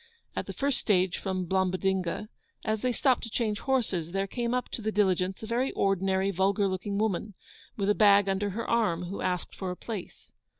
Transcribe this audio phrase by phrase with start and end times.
[0.35, 2.27] At the first stage from Blombodinga,
[2.65, 6.31] as they stopped to change horses, there came up to the diligence a very ordinary,
[6.31, 7.35] vulgar looking woman,
[7.77, 10.33] with a bag under her arm, who asked for a place.